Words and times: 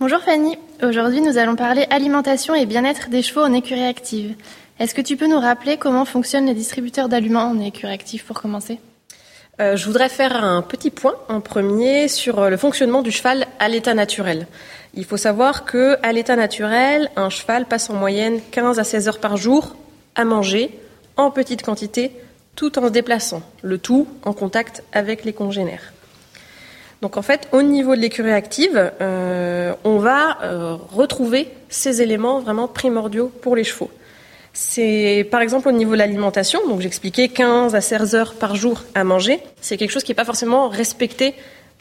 Bonjour 0.00 0.18
Fanny, 0.18 0.58
aujourd'hui 0.82 1.20
nous 1.20 1.38
allons 1.38 1.54
parler 1.54 1.86
alimentation 1.88 2.52
et 2.52 2.66
bien-être 2.66 3.10
des 3.10 3.22
chevaux 3.22 3.42
en 3.42 3.52
écurie 3.52 3.84
active. 3.84 4.34
Est-ce 4.80 4.92
que 4.92 5.00
tu 5.00 5.16
peux 5.16 5.28
nous 5.28 5.38
rappeler 5.38 5.76
comment 5.76 6.04
fonctionnent 6.04 6.46
les 6.46 6.54
distributeurs 6.54 7.08
d'aliments 7.08 7.44
en 7.44 7.60
écurie 7.60 7.92
active 7.92 8.24
pour 8.24 8.42
commencer? 8.42 8.80
Euh, 9.60 9.76
je 9.76 9.86
voudrais 9.86 10.08
faire 10.08 10.42
un 10.42 10.62
petit 10.62 10.90
point 10.90 11.14
en 11.28 11.40
premier 11.40 12.08
sur 12.08 12.40
euh, 12.40 12.50
le 12.50 12.56
fonctionnement 12.56 13.02
du 13.02 13.12
cheval 13.12 13.46
à 13.60 13.68
l'état 13.68 13.94
naturel. 13.94 14.48
Il 14.94 15.04
faut 15.04 15.16
savoir 15.16 15.64
que 15.64 15.96
à 16.02 16.12
l'état 16.12 16.34
naturel, 16.34 17.08
un 17.14 17.30
cheval 17.30 17.64
passe 17.64 17.88
en 17.88 17.94
moyenne 17.94 18.40
15 18.50 18.80
à 18.80 18.84
16 18.84 19.06
heures 19.06 19.20
par 19.20 19.36
jour 19.36 19.76
à 20.16 20.24
manger 20.24 20.76
en 21.16 21.30
petite 21.30 21.62
quantité 21.62 22.10
tout 22.56 22.80
en 22.80 22.86
se 22.86 22.92
déplaçant, 22.92 23.42
le 23.62 23.78
tout 23.78 24.08
en 24.24 24.32
contact 24.32 24.82
avec 24.92 25.24
les 25.24 25.32
congénères. 25.32 25.93
Donc 27.04 27.18
en 27.18 27.22
fait, 27.22 27.48
au 27.52 27.60
niveau 27.60 27.94
de 27.96 28.00
l'écurie 28.00 28.32
active, 28.32 28.90
euh, 29.02 29.74
on 29.84 29.98
va 29.98 30.38
euh, 30.42 30.74
retrouver 30.90 31.50
ces 31.68 32.00
éléments 32.00 32.40
vraiment 32.40 32.66
primordiaux 32.66 33.30
pour 33.42 33.56
les 33.56 33.62
chevaux. 33.62 33.90
C'est 34.54 35.28
par 35.30 35.42
exemple 35.42 35.68
au 35.68 35.72
niveau 35.72 35.92
de 35.92 35.98
l'alimentation, 35.98 36.66
donc 36.66 36.80
j'expliquais 36.80 37.28
15 37.28 37.74
à 37.74 37.82
16 37.82 38.14
heures 38.14 38.34
par 38.36 38.56
jour 38.56 38.84
à 38.94 39.04
manger, 39.04 39.40
c'est 39.60 39.76
quelque 39.76 39.90
chose 39.90 40.02
qui 40.02 40.12
n'est 40.12 40.16
pas 40.16 40.24
forcément 40.24 40.70
respecté 40.70 41.34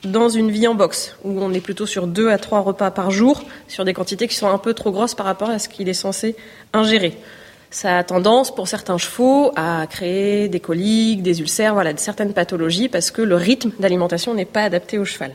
dans 0.04 0.28
une 0.28 0.52
vie 0.52 0.68
en 0.68 0.76
boxe, 0.76 1.16
où 1.24 1.42
on 1.42 1.54
est 1.54 1.62
plutôt 1.62 1.86
sur 1.86 2.06
2 2.06 2.28
à 2.28 2.38
3 2.38 2.60
repas 2.60 2.92
par 2.92 3.10
jour, 3.10 3.46
sur 3.70 3.86
des 3.86 3.94
quantités 3.94 4.28
qui 4.28 4.36
sont 4.36 4.50
un 4.50 4.58
peu 4.58 4.74
trop 4.74 4.92
grosses 4.92 5.16
par 5.16 5.26
rapport 5.26 5.50
à 5.50 5.58
ce 5.58 5.70
qu'il 5.70 5.88
est 5.88 5.94
censé 5.94 6.36
ingérer. 6.74 7.18
Ça 7.74 7.98
a 7.98 8.04
tendance, 8.04 8.54
pour 8.54 8.68
certains 8.68 9.00
chevaux, 9.00 9.52
à 9.56 9.88
créer 9.90 10.48
des 10.48 10.60
coliques, 10.60 11.24
des 11.24 11.42
ulcères, 11.42 11.74
voilà, 11.74 11.98
certaines 11.98 12.32
pathologies, 12.32 12.88
parce 12.88 13.10
que 13.10 13.24
le 13.24 13.36
rythme 13.36 13.72
d'alimentation 13.80 14.36
n'est 14.36 14.46
pas 14.46 14.62
adapté 14.62 15.00
au 15.00 15.06
cheval. 15.06 15.34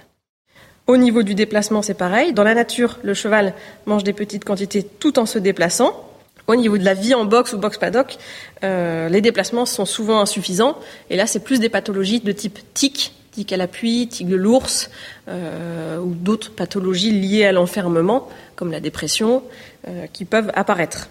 Au 0.86 0.96
niveau 0.96 1.24
du 1.24 1.34
déplacement, 1.34 1.82
c'est 1.82 1.94
pareil. 1.94 2.32
Dans 2.32 2.44
la 2.44 2.54
nature, 2.54 3.00
le 3.02 3.12
cheval 3.12 3.54
mange 3.86 4.04
des 4.04 4.12
petites 4.12 4.44
quantités 4.44 4.84
tout 4.84 5.18
en 5.18 5.26
se 5.26 5.40
déplaçant. 5.40 6.08
Au 6.46 6.54
niveau 6.54 6.78
de 6.78 6.84
la 6.84 6.94
vie 6.94 7.12
en 7.12 7.24
boxe 7.24 7.54
ou 7.54 7.58
box 7.58 7.76
paddock, 7.76 8.18
euh, 8.62 9.08
les 9.08 9.20
déplacements 9.20 9.66
sont 9.66 9.84
souvent 9.84 10.20
insuffisants. 10.20 10.78
Et 11.10 11.16
là, 11.16 11.26
c'est 11.26 11.42
plus 11.42 11.58
des 11.58 11.68
pathologies 11.68 12.20
de 12.20 12.30
type 12.30 12.60
tic, 12.72 13.14
tic 13.32 13.52
à 13.52 13.56
l'appui, 13.56 14.06
tic 14.06 14.28
de 14.28 14.36
l'ours, 14.36 14.90
euh, 15.26 15.98
ou 15.98 16.14
d'autres 16.14 16.52
pathologies 16.52 17.10
liées 17.10 17.46
à 17.46 17.52
l'enfermement, 17.52 18.28
comme 18.54 18.70
la 18.70 18.78
dépression, 18.78 19.42
euh, 19.88 20.06
qui 20.12 20.24
peuvent 20.24 20.52
apparaître. 20.54 21.08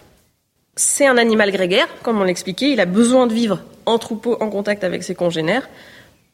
C'est 0.77 1.07
un 1.07 1.17
animal 1.17 1.51
grégaire, 1.51 1.87
comme 2.03 2.21
on 2.21 2.23
l'expliquait, 2.23 2.69
il 2.69 2.79
a 2.79 2.85
besoin 2.85 3.25
de 3.25 3.33
vivre 3.33 3.63
en 3.87 3.97
troupeau, 3.97 4.37
en 4.39 4.49
contact 4.51 4.83
avec 4.83 5.01
ses 5.01 5.15
congénères. 5.15 5.67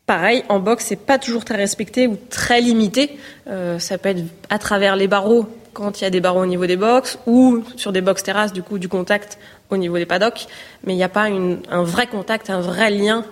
Pareil, 0.05 0.43
en 0.49 0.59
boxe, 0.59 0.83
c'est 0.89 0.97
pas 0.97 1.17
toujours 1.17 1.45
très 1.45 1.55
respecté 1.55 2.07
ou 2.07 2.17
très 2.29 2.59
limité. 2.59 3.17
Euh, 3.47 3.79
ça 3.79 3.97
peut 3.97 4.09
être 4.09 4.23
à 4.49 4.59
travers 4.59 4.97
les 4.97 5.07
barreaux 5.07 5.47
quand 5.71 6.01
il 6.01 6.03
y 6.03 6.07
a 6.07 6.09
des 6.09 6.19
barreaux 6.19 6.41
au 6.41 6.45
niveau 6.45 6.65
des 6.65 6.75
box 6.75 7.17
ou 7.25 7.63
sur 7.77 7.93
des 7.93 8.01
box 8.01 8.21
terrasses, 8.21 8.51
du 8.51 8.63
coup, 8.63 8.79
du 8.79 8.89
contact 8.89 9.39
au 9.69 9.77
niveau 9.77 9.97
des 9.97 10.05
paddocks. 10.05 10.47
Mais 10.83 10.91
il 10.93 10.97
n'y 10.97 11.03
a 11.05 11.09
pas 11.09 11.29
un 11.29 11.83
vrai 11.83 12.07
contact, 12.07 12.49
un 12.49 12.59
vrai 12.59 12.91
lien 12.91 13.23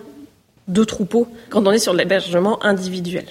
de 0.70 0.84
troupeau 0.86 1.28
quand 1.50 1.68
on 1.68 1.72
est 1.74 1.80
sur 1.80 1.94
l'hébergement 1.94 2.64
individuel. 2.64 3.26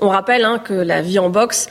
On 0.00 0.08
rappelle 0.08 0.44
hein, 0.44 0.58
que 0.58 0.74
la 0.74 1.00
vie 1.00 1.20
en 1.20 1.30
boxe, 1.30 1.68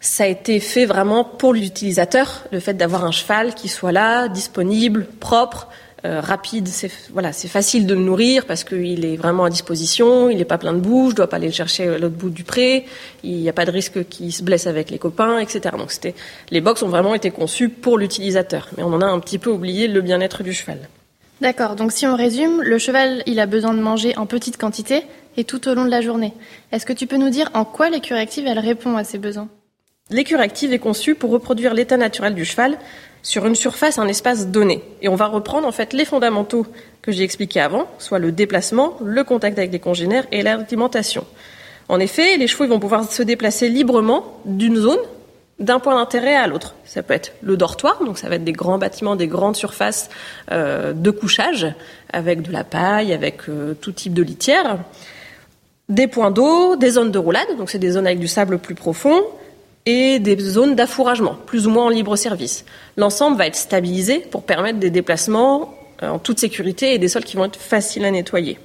ça 0.00 0.24
a 0.24 0.26
été 0.26 0.60
fait 0.60 0.86
vraiment 0.86 1.24
pour 1.24 1.52
l'utilisateur, 1.52 2.44
le 2.52 2.60
fait 2.60 2.74
d'avoir 2.74 3.04
un 3.04 3.10
cheval 3.10 3.54
qui 3.54 3.68
soit 3.68 3.92
là, 3.92 4.28
disponible, 4.28 5.06
propre, 5.18 5.68
euh, 6.04 6.20
rapide, 6.20 6.68
c'est 6.68 6.92
voilà, 7.10 7.32
c'est 7.32 7.48
facile 7.48 7.84
de 7.84 7.94
le 7.94 8.00
nourrir 8.00 8.46
parce 8.46 8.62
qu'il 8.62 9.04
est 9.04 9.16
vraiment 9.16 9.44
à 9.44 9.50
disposition, 9.50 10.30
il 10.30 10.36
n'est 10.36 10.44
pas 10.44 10.58
plein 10.58 10.72
de 10.72 10.78
boue, 10.78 11.10
je 11.10 11.16
dois 11.16 11.28
pas 11.28 11.36
aller 11.36 11.48
le 11.48 11.52
chercher 11.52 11.88
à 11.88 11.98
l'autre 11.98 12.14
bout 12.14 12.30
du 12.30 12.44
pré, 12.44 12.86
il 13.24 13.38
n'y 13.38 13.48
a 13.48 13.52
pas 13.52 13.64
de 13.64 13.72
risque 13.72 14.08
qu'il 14.08 14.32
se 14.32 14.44
blesse 14.44 14.68
avec 14.68 14.90
les 14.90 14.98
copains, 14.98 15.40
etc. 15.40 15.74
Donc 15.76 15.90
c'était, 15.90 16.14
les 16.50 16.60
box 16.60 16.84
ont 16.84 16.88
vraiment 16.88 17.16
été 17.16 17.32
conçus 17.32 17.68
pour 17.68 17.98
l'utilisateur, 17.98 18.68
mais 18.76 18.84
on 18.84 18.92
en 18.92 19.00
a 19.00 19.06
un 19.06 19.18
petit 19.18 19.38
peu 19.38 19.50
oublié 19.50 19.88
le 19.88 20.00
bien-être 20.00 20.44
du 20.44 20.52
cheval. 20.52 20.78
D'accord, 21.40 21.74
donc 21.74 21.90
si 21.90 22.06
on 22.06 22.14
résume, 22.14 22.62
le 22.62 22.78
cheval, 22.78 23.24
il 23.26 23.40
a 23.40 23.46
besoin 23.46 23.74
de 23.74 23.80
manger 23.80 24.16
en 24.16 24.26
petite 24.26 24.56
quantité 24.56 25.02
et 25.36 25.42
tout 25.42 25.68
au 25.68 25.74
long 25.74 25.84
de 25.84 25.90
la 25.90 26.00
journée. 26.00 26.32
Est-ce 26.70 26.86
que 26.86 26.92
tu 26.92 27.08
peux 27.08 27.16
nous 27.16 27.30
dire 27.30 27.50
en 27.54 27.64
quoi 27.64 27.90
l'écurie 27.90 28.20
active, 28.20 28.46
elle 28.46 28.60
répond 28.60 28.96
à 28.96 29.02
ses 29.02 29.18
besoins? 29.18 29.48
L'écure 30.10 30.40
active 30.40 30.72
est 30.72 30.78
conçue 30.78 31.14
pour 31.14 31.30
reproduire 31.30 31.74
l'état 31.74 31.98
naturel 31.98 32.34
du 32.34 32.44
cheval 32.46 32.78
sur 33.22 33.46
une 33.46 33.54
surface, 33.54 33.98
un 33.98 34.08
espace 34.08 34.46
donné. 34.46 34.82
Et 35.02 35.08
on 35.08 35.16
va 35.16 35.26
reprendre 35.26 35.68
en 35.68 35.72
fait 35.72 35.92
les 35.92 36.06
fondamentaux 36.06 36.66
que 37.02 37.12
j'ai 37.12 37.24
expliqués 37.24 37.60
avant, 37.60 37.86
soit 37.98 38.18
le 38.18 38.32
déplacement, 38.32 38.96
le 39.04 39.22
contact 39.22 39.58
avec 39.58 39.70
les 39.70 39.80
congénères 39.80 40.26
et 40.32 40.42
l'alimentation. 40.42 41.26
En 41.90 42.00
effet, 42.00 42.38
les 42.38 42.46
chevaux 42.46 42.66
vont 42.66 42.80
pouvoir 42.80 43.10
se 43.10 43.22
déplacer 43.22 43.68
librement 43.68 44.40
d'une 44.46 44.76
zone, 44.76 44.98
d'un 45.58 45.78
point 45.78 45.96
d'intérêt 45.96 46.36
à 46.36 46.46
l'autre. 46.46 46.74
Ça 46.84 47.02
peut 47.02 47.14
être 47.14 47.32
le 47.42 47.56
dortoir, 47.58 48.02
donc 48.04 48.16
ça 48.18 48.28
va 48.28 48.36
être 48.36 48.44
des 48.44 48.52
grands 48.52 48.78
bâtiments, 48.78 49.16
des 49.16 49.26
grandes 49.26 49.56
surfaces 49.56 50.08
euh, 50.52 50.92
de 50.92 51.10
couchage, 51.10 51.66
avec 52.12 52.42
de 52.42 52.52
la 52.52 52.64
paille, 52.64 53.12
avec 53.12 53.48
euh, 53.48 53.74
tout 53.74 53.92
type 53.92 54.14
de 54.14 54.22
litière. 54.22 54.78
Des 55.88 56.06
points 56.06 56.30
d'eau, 56.30 56.76
des 56.76 56.90
zones 56.90 57.10
de 57.10 57.18
roulade, 57.18 57.48
donc 57.58 57.70
c'est 57.70 57.78
des 57.78 57.90
zones 57.90 58.06
avec 58.06 58.18
du 58.18 58.28
sable 58.28 58.58
plus 58.58 58.74
profond, 58.74 59.22
et 59.88 60.18
des 60.18 60.38
zones 60.38 60.74
d'affouragement, 60.74 61.34
plus 61.46 61.66
ou 61.66 61.70
moins 61.70 61.86
en 61.86 61.88
libre 61.88 62.14
service. 62.14 62.66
L'ensemble 62.98 63.38
va 63.38 63.46
être 63.46 63.56
stabilisé 63.56 64.18
pour 64.18 64.42
permettre 64.42 64.78
des 64.78 64.90
déplacements 64.90 65.74
euh, 66.02 66.10
en 66.10 66.18
toute 66.18 66.38
sécurité 66.38 66.92
et 66.92 66.98
des 66.98 67.08
sols 67.08 67.24
qui 67.24 67.38
vont 67.38 67.46
être 67.46 67.58
faciles 67.58 68.04
à 68.04 68.10
nettoyer. 68.10 68.58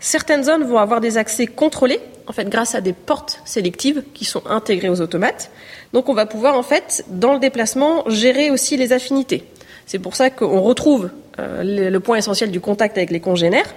Certaines 0.00 0.42
zones 0.42 0.64
vont 0.64 0.78
avoir 0.78 1.00
des 1.00 1.18
accès 1.18 1.46
contrôlés, 1.46 2.00
en 2.26 2.32
fait, 2.32 2.48
grâce 2.48 2.74
à 2.74 2.80
des 2.80 2.92
portes 2.92 3.40
sélectives 3.44 4.02
qui 4.12 4.24
sont 4.24 4.42
intégrées 4.48 4.88
aux 4.88 5.00
automates. 5.00 5.52
Donc, 5.92 6.08
on 6.08 6.14
va 6.14 6.26
pouvoir, 6.26 6.58
en 6.58 6.64
fait, 6.64 7.04
dans 7.10 7.32
le 7.32 7.38
déplacement, 7.38 8.02
gérer 8.08 8.50
aussi 8.50 8.76
les 8.76 8.92
affinités. 8.92 9.44
C'est 9.86 10.00
pour 10.00 10.16
ça 10.16 10.30
qu'on 10.30 10.60
retrouve 10.62 11.10
euh, 11.38 11.90
le 11.90 12.00
point 12.00 12.16
essentiel 12.16 12.50
du 12.50 12.58
contact 12.58 12.98
avec 12.98 13.10
les 13.12 13.20
congénères. 13.20 13.72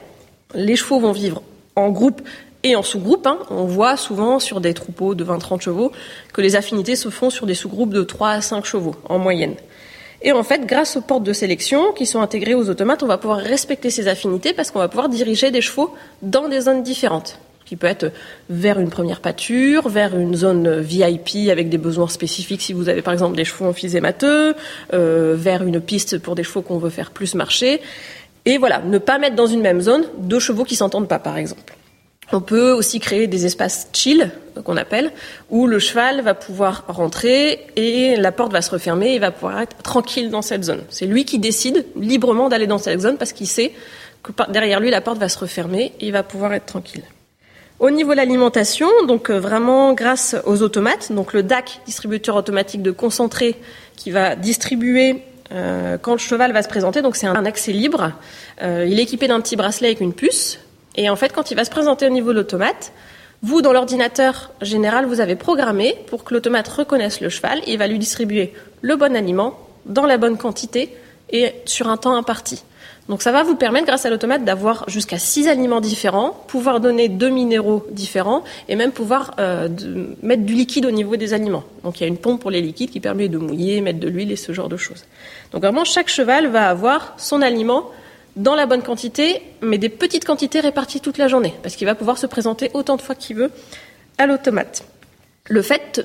Les 0.55 0.75
chevaux 0.75 0.99
vont 0.99 1.11
vivre 1.11 1.43
en 1.75 1.91
groupe 1.91 2.23
et 2.63 2.75
en 2.75 2.83
sous-groupe. 2.83 3.25
Hein, 3.27 3.39
on 3.49 3.65
voit 3.65 3.97
souvent 3.97 4.39
sur 4.39 4.61
des 4.61 4.73
troupeaux 4.73 5.15
de 5.15 5.23
20-30 5.23 5.61
chevaux 5.61 5.91
que 6.33 6.41
les 6.41 6.55
affinités 6.55 6.95
se 6.95 7.09
font 7.09 7.29
sur 7.29 7.45
des 7.45 7.53
sous-groupes 7.53 7.93
de 7.93 8.03
3 8.03 8.29
à 8.29 8.41
5 8.41 8.65
chevaux 8.65 8.95
en 9.07 9.17
moyenne. 9.17 9.55
Et 10.21 10.33
en 10.33 10.43
fait, 10.43 10.65
grâce 10.65 10.97
aux 10.97 11.01
portes 11.01 11.23
de 11.23 11.31
sélection 11.31 11.93
qui 11.93 12.05
sont 12.05 12.21
intégrées 12.21 12.53
aux 12.53 12.69
automates, 12.69 13.03
on 13.03 13.07
va 13.07 13.17
pouvoir 13.17 13.39
respecter 13.39 13.89
ces 13.89 14.07
affinités 14.07 14.53
parce 14.53 14.69
qu'on 14.69 14.79
va 14.79 14.89
pouvoir 14.89 15.07
diriger 15.07 15.49
des 15.49 15.61
chevaux 15.61 15.93
dans 16.21 16.49
des 16.49 16.61
zones 16.61 16.83
différentes 16.83 17.39
qui 17.65 17.75
peut 17.75 17.87
être 17.87 18.11
vers 18.49 18.79
une 18.79 18.89
première 18.89 19.19
pâture, 19.19 19.89
vers 19.89 20.17
une 20.17 20.35
zone 20.35 20.79
VIP 20.79 21.51
avec 21.51 21.69
des 21.69 21.77
besoins 21.77 22.07
spécifiques 22.07 22.63
si 22.63 22.73
vous 22.73 22.89
avez 22.89 23.03
par 23.03 23.13
exemple 23.13 23.37
des 23.37 23.45
chevaux 23.45 23.65
emphysémateux, 23.65 24.55
euh, 24.93 25.35
vers 25.37 25.61
une 25.61 25.79
piste 25.79 26.17
pour 26.17 26.33
des 26.33 26.43
chevaux 26.43 26.63
qu'on 26.63 26.79
veut 26.79 26.89
faire 26.89 27.11
plus 27.11 27.35
marcher. 27.35 27.79
Et 28.45 28.57
voilà, 28.57 28.79
ne 28.79 28.97
pas 28.97 29.19
mettre 29.19 29.35
dans 29.35 29.45
une 29.45 29.61
même 29.61 29.81
zone 29.81 30.03
deux 30.17 30.39
chevaux 30.39 30.63
qui 30.63 30.75
s'entendent 30.75 31.07
pas 31.07 31.19
par 31.19 31.37
exemple. 31.37 31.75
On 32.31 32.41
peut 32.41 32.71
aussi 32.71 32.99
créer 32.99 33.27
des 33.27 33.45
espaces 33.45 33.89
chill, 33.91 34.31
qu'on 34.63 34.77
appelle, 34.77 35.11
où 35.49 35.65
le 35.65 35.79
cheval 35.79 36.21
va 36.21 36.33
pouvoir 36.33 36.83
rentrer 36.87 37.67
et 37.75 38.15
la 38.17 38.31
porte 38.31 38.51
va 38.51 38.61
se 38.61 38.71
refermer 38.71 39.13
et 39.13 39.19
va 39.19 39.31
pouvoir 39.31 39.61
être 39.61 39.77
tranquille 39.81 40.29
dans 40.29 40.41
cette 40.41 40.63
zone. 40.63 40.83
C'est 40.89 41.05
lui 41.05 41.25
qui 41.25 41.39
décide 41.39 41.85
librement 41.95 42.49
d'aller 42.49 42.67
dans 42.67 42.77
cette 42.77 42.99
zone 42.99 43.17
parce 43.17 43.33
qu'il 43.33 43.47
sait 43.47 43.71
que 44.21 44.31
derrière 44.51 44.79
lui 44.79 44.91
la 44.91 45.01
porte 45.01 45.17
va 45.17 45.29
se 45.29 45.39
refermer 45.39 45.93
et 45.99 46.07
il 46.07 46.11
va 46.11 46.23
pouvoir 46.23 46.53
être 46.53 46.65
tranquille. 46.65 47.03
Au 47.79 47.89
niveau 47.89 48.11
de 48.11 48.17
l'alimentation, 48.17 48.89
donc 49.07 49.31
euh, 49.31 49.39
vraiment 49.39 49.93
grâce 49.93 50.35
aux 50.45 50.61
automates, 50.61 51.13
donc 51.13 51.31
le 51.31 51.43
DAC, 51.43 51.79
distributeur 51.85 52.35
automatique 52.35 52.81
de 52.81 52.91
concentré, 52.91 53.55
qui 53.95 54.11
va 54.11 54.35
distribuer 54.35 55.23
euh, 55.53 55.97
quand 55.97 56.11
le 56.11 56.17
cheval 56.17 56.51
va 56.51 56.61
se 56.61 56.67
présenter, 56.67 57.01
donc 57.01 57.15
c'est 57.15 57.27
un 57.27 57.45
accès 57.45 57.71
libre. 57.71 58.11
Euh, 58.61 58.85
il 58.87 58.99
est 58.99 59.03
équipé 59.03 59.29
d'un 59.29 59.39
petit 59.39 59.55
bracelet 59.55 59.87
avec 59.87 60.01
une 60.01 60.13
puce 60.13 60.59
et 60.95 61.09
en 61.09 61.15
fait, 61.15 61.33
quand 61.33 61.51
il 61.51 61.55
va 61.55 61.65
se 61.65 61.69
présenter 61.69 62.05
au 62.05 62.09
niveau 62.09 62.31
de 62.31 62.37
l'automate, 62.37 62.91
vous, 63.41 63.61
dans 63.61 63.71
l'ordinateur 63.71 64.51
général, 64.61 65.05
vous 65.05 65.21
avez 65.21 65.35
programmé 65.35 65.95
pour 66.07 66.23
que 66.23 66.33
l'automate 66.33 66.67
reconnaisse 66.67 67.21
le 67.21 67.29
cheval 67.29 67.59
et 67.65 67.73
il 67.73 67.77
va 67.77 67.87
lui 67.87 67.99
distribuer 67.99 68.53
le 68.81 68.95
bon 68.97 69.15
aliment 69.15 69.57
dans 69.85 70.05
la 70.05 70.17
bonne 70.17 70.37
quantité 70.37 70.93
et 71.31 71.53
sur 71.65 71.87
un 71.87 71.97
temps 71.97 72.15
imparti. 72.15 72.63
Donc 73.07 73.23
ça 73.23 73.31
va 73.31 73.41
vous 73.41 73.55
permettre, 73.55 73.87
grâce 73.87 74.05
à 74.05 74.09
l'automate, 74.11 74.43
d'avoir 74.43 74.87
jusqu'à 74.87 75.17
six 75.17 75.47
aliments 75.47 75.81
différents, 75.81 76.43
pouvoir 76.47 76.79
donner 76.79 77.09
deux 77.09 77.29
minéraux 77.29 77.87
différents 77.91 78.43
et 78.67 78.75
même 78.75 78.91
pouvoir 78.91 79.33
euh, 79.39 79.67
mettre 80.21 80.43
du 80.43 80.53
liquide 80.53 80.85
au 80.85 80.91
niveau 80.91 81.15
des 81.15 81.33
aliments. 81.33 81.63
Donc 81.83 81.99
il 81.99 82.03
y 82.03 82.05
a 82.05 82.07
une 82.07 82.17
pompe 82.17 82.39
pour 82.39 82.51
les 82.51 82.61
liquides 82.61 82.91
qui 82.91 82.99
permet 82.99 83.27
de 83.27 83.39
mouiller, 83.39 83.81
mettre 83.81 83.99
de 83.99 84.07
l'huile 84.07 84.31
et 84.31 84.35
ce 84.35 84.51
genre 84.51 84.69
de 84.69 84.77
choses. 84.77 85.05
Donc 85.51 85.63
vraiment, 85.63 85.85
chaque 85.85 86.07
cheval 86.07 86.47
va 86.47 86.69
avoir 86.69 87.15
son 87.17 87.41
aliment 87.41 87.89
dans 88.39 88.55
la 88.55 88.65
bonne 88.65 88.81
quantité, 88.81 89.41
mais 89.61 89.77
des 89.77 89.89
petites 89.89 90.23
quantités 90.23 90.61
réparties 90.61 91.01
toute 91.01 91.17
la 91.17 91.27
journée, 91.27 91.53
parce 91.61 91.75
qu'il 91.75 91.85
va 91.85 91.93
pouvoir 91.93 92.17
se 92.17 92.25
présenter 92.25 92.71
autant 92.73 92.95
de 92.95 93.01
fois 93.01 93.13
qu'il 93.13 93.35
veut 93.35 93.51
à 94.17 94.25
l'automate. 94.25 94.83
Le 95.49 95.61
fait 95.61 96.01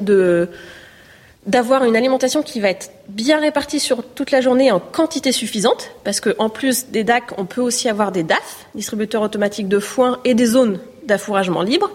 d'avoir 1.46 1.84
une 1.84 1.96
alimentation 1.96 2.42
qui 2.42 2.58
va 2.58 2.70
être 2.70 2.90
bien 3.08 3.38
répartie 3.38 3.78
sur 3.78 4.04
toute 4.04 4.32
la 4.32 4.40
journée 4.40 4.72
en 4.72 4.80
quantité 4.80 5.30
suffisante, 5.30 5.92
parce 6.02 6.20
qu'en 6.20 6.48
plus 6.48 6.86
des 6.88 7.04
DAC, 7.04 7.38
on 7.38 7.44
peut 7.44 7.60
aussi 7.60 7.88
avoir 7.88 8.10
des 8.10 8.24
DAF, 8.24 8.66
distributeurs 8.74 9.22
automatiques 9.22 9.68
de 9.68 9.78
foin, 9.78 10.18
et 10.24 10.34
des 10.34 10.46
zones 10.46 10.80
d'affouragement 11.06 11.62
libre. 11.62 11.90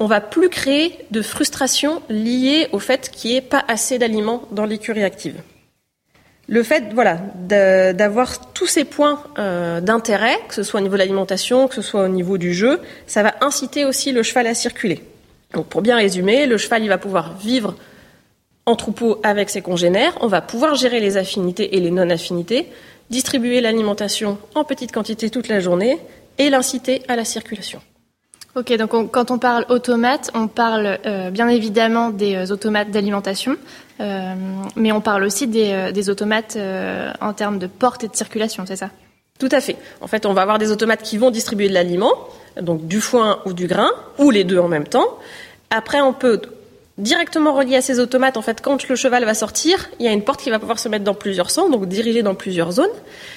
On 0.00 0.06
va 0.06 0.20
plus 0.20 0.48
créer 0.48 0.98
de 1.12 1.22
frustration 1.22 2.02
liée 2.08 2.66
au 2.72 2.80
fait 2.80 3.10
qu'il 3.10 3.30
n'y 3.30 3.36
ait 3.36 3.42
pas 3.42 3.64
assez 3.68 3.98
d'aliments 3.98 4.42
dans 4.50 4.64
l'écurie 4.64 5.04
active. 5.04 5.36
Le 6.50 6.62
fait, 6.62 6.84
voilà, 6.94 7.20
d'avoir 7.92 8.52
tous 8.52 8.66
ces 8.66 8.86
points 8.86 9.22
euh, 9.38 9.82
d'intérêt, 9.82 10.38
que 10.48 10.54
ce 10.54 10.62
soit 10.62 10.80
au 10.80 10.82
niveau 10.82 10.94
de 10.94 10.98
l'alimentation, 10.98 11.68
que 11.68 11.74
ce 11.74 11.82
soit 11.82 12.04
au 12.04 12.08
niveau 12.08 12.38
du 12.38 12.54
jeu, 12.54 12.80
ça 13.06 13.22
va 13.22 13.34
inciter 13.42 13.84
aussi 13.84 14.12
le 14.12 14.22
cheval 14.22 14.46
à 14.46 14.54
circuler. 14.54 15.04
Donc, 15.52 15.66
pour 15.66 15.82
bien 15.82 15.96
résumer, 15.96 16.46
le 16.46 16.56
cheval, 16.56 16.82
il 16.82 16.88
va 16.88 16.96
pouvoir 16.96 17.36
vivre 17.36 17.76
en 18.64 18.76
troupeau 18.76 19.20
avec 19.22 19.50
ses 19.50 19.60
congénères, 19.60 20.16
on 20.22 20.26
va 20.26 20.40
pouvoir 20.40 20.74
gérer 20.74 21.00
les 21.00 21.18
affinités 21.18 21.76
et 21.76 21.80
les 21.80 21.90
non-affinités, 21.90 22.68
distribuer 23.10 23.60
l'alimentation 23.60 24.38
en 24.54 24.64
petite 24.64 24.92
quantité 24.92 25.28
toute 25.28 25.48
la 25.48 25.60
journée 25.60 25.98
et 26.38 26.48
l'inciter 26.48 27.02
à 27.08 27.16
la 27.16 27.24
circulation. 27.24 27.80
Ok, 28.58 28.72
donc 28.76 29.12
quand 29.12 29.30
on 29.30 29.38
parle 29.38 29.64
automate, 29.68 30.32
on 30.34 30.48
parle 30.48 30.98
euh, 31.06 31.30
bien 31.30 31.48
évidemment 31.48 32.10
des 32.10 32.34
euh, 32.34 32.52
automates 32.52 32.90
d'alimentation, 32.90 33.54
euh, 34.00 34.34
mais 34.74 34.90
on 34.90 35.00
parle 35.00 35.22
aussi 35.22 35.46
des, 35.46 35.92
des 35.92 36.10
automates 36.10 36.58
en 37.20 37.32
termes 37.34 37.60
de 37.60 37.68
porte 37.68 38.02
et 38.02 38.08
de 38.08 38.16
circulation, 38.16 38.64
c'est 38.66 38.74
ça? 38.74 38.90
Tout 39.38 39.48
à 39.52 39.60
fait. 39.60 39.76
En 40.00 40.08
fait, 40.08 40.26
on 40.26 40.32
va 40.32 40.42
avoir 40.42 40.58
des 40.58 40.72
automates 40.72 41.02
qui 41.02 41.18
vont 41.18 41.30
distribuer 41.30 41.68
de 41.68 41.74
l'aliment, 41.74 42.12
donc 42.60 42.88
du 42.88 43.00
foin 43.00 43.38
ou 43.46 43.52
du 43.52 43.68
grain, 43.68 43.90
ou 44.18 44.32
les 44.32 44.42
deux 44.42 44.58
en 44.58 44.66
même 44.66 44.88
temps. 44.88 45.06
Après, 45.70 46.00
on 46.00 46.12
peut 46.12 46.42
directement 46.98 47.54
relié 47.54 47.76
à 47.76 47.80
ces 47.80 48.00
automates, 48.00 48.36
en 48.36 48.42
fait, 48.42 48.60
quand 48.60 48.88
le 48.88 48.96
cheval 48.96 49.24
va 49.24 49.34
sortir, 49.34 49.88
il 49.98 50.04
y 50.04 50.08
a 50.08 50.12
une 50.12 50.22
porte 50.22 50.42
qui 50.42 50.50
va 50.50 50.58
pouvoir 50.58 50.78
se 50.78 50.88
mettre 50.88 51.04
dans 51.04 51.14
plusieurs 51.14 51.50
sens, 51.50 51.70
donc 51.70 51.86
dirigée 51.86 52.22
dans 52.22 52.34
plusieurs 52.34 52.72
zones. 52.72 52.90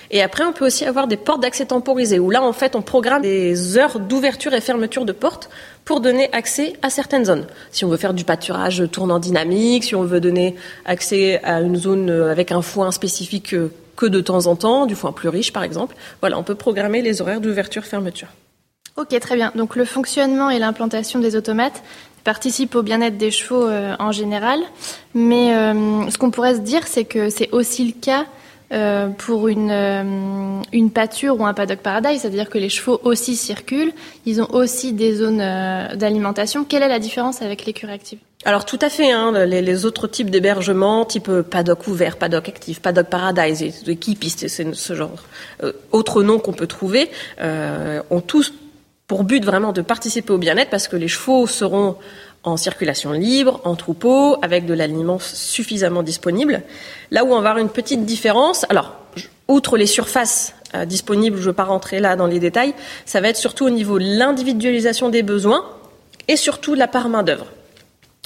Et 0.10 0.22
après, 0.22 0.44
on 0.44 0.52
peut 0.52 0.66
aussi 0.66 0.84
avoir 0.84 1.08
des 1.08 1.18
portes 1.18 1.42
d'accès 1.42 1.66
temporisées, 1.66 2.19
où 2.19 2.30
là, 2.30 2.42
en 2.44 2.54
fait, 2.54 2.75
on 2.75 2.81
programme 2.81 3.22
des 3.22 3.78
heures 3.78 4.00
d'ouverture 4.00 4.54
et 4.54 4.62
fermeture 4.62 5.06
de 5.06 5.13
portes 5.13 5.50
pour 5.86 6.02
donner 6.02 6.30
accès 6.34 6.74
à 6.81 6.90
certaines 6.90 7.25
zones. 7.25 7.46
Si 7.72 7.86
on 7.86 7.90
veut 7.90 7.98
faire 7.98 8.13
du 8.13 8.24
pâturage 8.24 8.84
tournant 8.92 9.19
dynamique, 9.19 9.84
si 9.84 9.96
on 9.96 10.04
veut 10.04 10.19
donner 10.19 10.56
accès 10.86 11.40
à 11.44 11.62
une 11.62 11.75
zone 11.75 12.10
avec 12.10 12.52
un 12.52 12.62
foin 12.62 12.92
spécifique 12.92 13.56
que 13.96 14.06
de 14.06 14.22
temps 14.22 14.48
en 14.48 14.56
temps, 14.56 14.88
du 14.88 14.96
foin 14.96 15.12
plus 15.12 15.30
riche, 15.30 15.54
par 15.54 15.63
exemple, 15.63 15.96
voilà, 16.19 16.40
on 16.40 16.44
peut 16.44 16.56
programmer 16.56 17.02
les 17.02 17.22
horaires 17.22 17.42
d'ouverture-fermeture. 17.42 18.30
Ok, 18.98 19.18
très 19.19 19.36
bien. 19.36 19.52
Donc 19.56 19.75
le 19.75 19.86
fonctionnement 19.86 20.50
et 20.50 20.60
l'implantation 20.60 21.19
des 21.19 21.36
automates, 21.36 21.81
participe 22.23 22.75
au 22.75 22.81
bien-être 22.81 23.18
des 23.18 23.31
chevaux 23.31 23.65
euh, 23.65 23.95
en 24.00 24.12
général. 24.12 24.59
Mais 25.13 25.56
euh, 25.56 26.09
ce 26.09 26.18
qu'on 26.18 26.31
pourrait 26.31 26.56
se 26.56 26.59
dire, 26.59 26.88
c'est 26.88 27.06
que 27.06 27.29
c'est 27.29 27.50
aussi 27.51 27.85
le 27.85 27.94
cas 28.00 28.25
euh, 28.71 29.07
pour 29.09 29.50
une, 29.50 30.63
une 30.71 30.91
pâture 30.91 31.39
ou 31.39 31.45
un 31.45 31.53
paddock 31.53 31.79
paradise, 31.79 32.21
c'est-à-dire 32.21 32.50
que 32.50 32.57
les 32.57 32.69
chevaux 32.69 33.01
aussi 33.03 33.35
circulent, 33.35 33.91
ils 34.25 34.41
ont 34.41 34.50
aussi 34.51 34.94
des 34.94 35.15
zones 35.15 35.44
d'alimentation. 35.95 36.63
Quelle 36.63 36.83
est 36.83 36.88
la 36.88 37.00
différence 37.00 37.41
avec 37.41 37.65
l'écurie 37.65 37.94
active 37.94 38.19
alors 38.44 38.65
tout 38.65 38.79
à 38.81 38.89
fait, 38.89 39.12
hein, 39.12 39.45
les, 39.45 39.85
autres 39.85 40.07
types 40.07 40.31
d'hébergement, 40.31 41.06
type 41.06 41.29
paddock 41.41 41.88
ouvert, 41.88 42.17
paddock 42.17 42.50
actif, 42.50 42.79
paddock 42.81 43.06
paradise, 43.06 43.62
équipiste, 43.88 44.47
c'est 44.47 44.74
ce 44.74 44.95
genre, 44.95 45.12
autres 45.91 46.24
noms 46.24 46.39
qu'on 46.39 46.51
peut 46.51 46.65
trouver, 46.65 47.12
ont 47.39 48.21
tous 48.25 48.51
pour 49.12 49.25
but 49.25 49.44
vraiment 49.44 49.74
de 49.74 49.81
participer 49.81 50.31
au 50.31 50.38
bien-être 50.38 50.69
parce 50.69 50.88
que 50.88 50.96
les 50.96 51.10
chevaux 51.10 51.46
seront 51.46 51.98
en 52.44 52.56
circulation 52.56 53.12
libre, 53.12 53.60
en 53.66 53.75
troupeau, 53.75 54.38
avec 54.42 54.66
de 54.66 54.74
l'aliment 54.74 55.19
suffisamment 55.19 56.02
disponible. 56.02 56.62
Là 57.12 57.25
où 57.25 57.34
on 57.34 57.42
va 57.42 57.50
avoir 57.50 57.58
une 57.58 57.68
petite 57.68 58.06
différence, 58.06 58.66
alors, 58.69 58.96
outre 59.50 59.75
les 59.75 59.86
surfaces 59.86 60.56
euh, 60.75 60.86
disponibles, 60.86 61.36
je 61.36 61.42
ne 61.42 61.48
veux 61.48 61.54
pas 61.54 61.66
rentrer 61.66 62.00
là 62.00 62.16
dans 62.16 62.25
les 62.25 62.40
détails, 62.40 62.74
ça 63.06 63.19
va 63.19 63.28
être 63.28 63.36
surtout 63.36 63.66
au 63.66 63.69
niveau 63.69 64.00
de 64.00 64.06
l'individualisation 64.06 65.10
des 65.10 65.24
besoins 65.24 65.66
et 66.30 66.38
surtout 66.38 66.74
la 66.74 66.88
part 66.88 67.10
main-d'œuvre. 67.10 67.48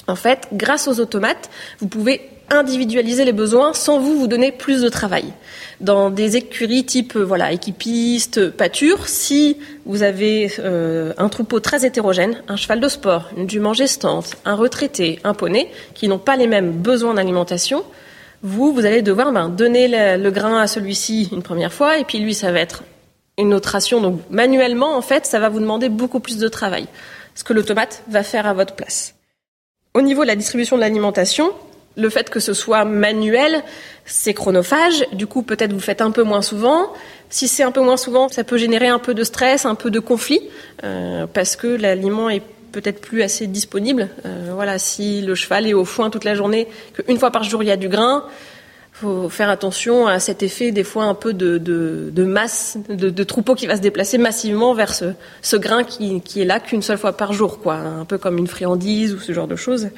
En 0.06 0.14
fait, 0.14 0.46
grâce 0.52 0.86
aux 0.86 1.00
automates, 1.00 1.50
vous 1.80 1.88
pouvez 1.88 2.30
individualiser 2.50 3.24
les 3.24 3.32
besoins 3.32 3.72
sans 3.74 3.98
vous 3.98 4.18
vous 4.18 4.26
donner 4.26 4.52
plus 4.52 4.82
de 4.82 4.88
travail. 4.88 5.32
Dans 5.80 6.10
des 6.10 6.36
écuries 6.36 6.84
type 6.84 7.16
euh, 7.16 7.24
voilà 7.24 7.52
équipiste, 7.52 8.50
pâture, 8.50 9.08
si 9.08 9.58
vous 9.84 10.02
avez 10.02 10.50
euh, 10.58 11.12
un 11.18 11.28
troupeau 11.28 11.60
très 11.60 11.84
hétérogène, 11.84 12.42
un 12.48 12.56
cheval 12.56 12.80
de 12.80 12.88
sport, 12.88 13.28
une 13.36 13.48
jument 13.48 13.74
gestante, 13.74 14.36
un 14.44 14.54
retraité, 14.54 15.18
un 15.24 15.34
poney, 15.34 15.70
qui 15.94 16.08
n'ont 16.08 16.18
pas 16.18 16.36
les 16.36 16.46
mêmes 16.46 16.72
besoins 16.72 17.14
d'alimentation, 17.14 17.84
vous, 18.42 18.72
vous 18.72 18.86
allez 18.86 19.02
devoir 19.02 19.32
ben, 19.32 19.48
donner 19.48 19.88
le, 19.88 20.30
grain 20.30 20.60
à 20.60 20.66
celui-ci 20.66 21.28
une 21.32 21.42
première 21.42 21.72
fois, 21.72 21.98
et 21.98 22.04
puis 22.04 22.18
lui, 22.18 22.34
ça 22.34 22.52
va 22.52 22.60
être 22.60 22.84
une 23.38 23.52
autre 23.52 23.70
ration. 23.70 24.00
Donc 24.00 24.20
manuellement, 24.30 24.96
en 24.96 25.02
fait, 25.02 25.26
ça 25.26 25.40
va 25.40 25.48
vous 25.48 25.60
demander 25.60 25.88
beaucoup 25.88 26.20
plus 26.20 26.38
de 26.38 26.48
travail, 26.48 26.86
ce 27.34 27.44
que 27.44 27.52
l'automate 27.52 28.02
va 28.08 28.22
faire 28.22 28.46
à 28.46 28.54
votre 28.54 28.74
place. 28.74 29.14
Au 29.94 30.02
niveau 30.02 30.22
de 30.22 30.28
la 30.28 30.36
distribution 30.36 30.76
de 30.76 30.82
l'alimentation, 30.82 31.52
le 31.96 32.10
fait 32.10 32.30
que 32.30 32.40
ce 32.40 32.52
soit 32.52 32.84
manuel, 32.84 33.62
c'est 34.04 34.34
chronophage. 34.34 35.04
Du 35.12 35.26
coup, 35.26 35.42
peut-être 35.42 35.72
vous 35.72 35.80
faites 35.80 36.00
un 36.00 36.10
peu 36.10 36.22
moins 36.22 36.42
souvent. 36.42 36.92
Si 37.30 37.48
c'est 37.48 37.62
un 37.62 37.72
peu 37.72 37.80
moins 37.80 37.96
souvent, 37.96 38.28
ça 38.28 38.44
peut 38.44 38.58
générer 38.58 38.88
un 38.88 38.98
peu 38.98 39.14
de 39.14 39.24
stress, 39.24 39.64
un 39.64 39.74
peu 39.74 39.90
de 39.90 39.98
conflit, 39.98 40.40
euh, 40.84 41.26
parce 41.32 41.56
que 41.56 41.66
l'aliment 41.66 42.30
est 42.30 42.42
peut-être 42.72 43.00
plus 43.00 43.22
assez 43.22 43.46
disponible. 43.46 44.08
Euh, 44.26 44.50
voilà, 44.54 44.78
si 44.78 45.22
le 45.22 45.34
cheval 45.34 45.66
est 45.66 45.74
au 45.74 45.84
foin 45.84 46.10
toute 46.10 46.24
la 46.24 46.34
journée, 46.34 46.68
qu'une 46.94 47.18
fois 47.18 47.30
par 47.30 47.42
jour 47.42 47.62
il 47.62 47.66
y 47.66 47.72
a 47.72 47.76
du 47.76 47.88
grain, 47.88 48.24
faut 48.92 49.28
faire 49.28 49.50
attention 49.50 50.06
à 50.06 50.18
cet 50.20 50.42
effet 50.42 50.72
des 50.72 50.84
fois 50.84 51.04
un 51.04 51.14
peu 51.14 51.34
de, 51.34 52.24
masse, 52.24 52.78
de, 52.88 53.24
troupeau 53.24 53.54
qui 53.54 53.66
va 53.66 53.76
se 53.76 53.82
déplacer 53.82 54.16
massivement 54.16 54.72
vers 54.72 54.94
ce, 54.94 55.12
ce 55.42 55.56
grain 55.56 55.84
qui, 55.84 56.22
qui 56.22 56.40
est 56.40 56.46
là 56.46 56.60
qu'une 56.60 56.80
seule 56.80 56.96
fois 56.96 57.14
par 57.14 57.34
jour, 57.34 57.60
quoi, 57.60 57.74
un 57.74 58.06
peu 58.06 58.16
comme 58.16 58.38
une 58.38 58.46
friandise 58.46 59.12
ou 59.12 59.18
ce 59.18 59.32
genre 59.32 59.48
de 59.48 59.56
choses. 59.56 59.88